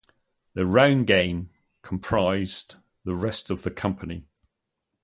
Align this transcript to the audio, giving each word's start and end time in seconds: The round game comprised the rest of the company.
The 0.55 0.65
round 0.65 1.05
game 1.05 1.51
comprised 1.83 2.77
the 3.03 3.13
rest 3.13 3.51
of 3.51 3.61
the 3.61 3.69
company. 3.69 4.25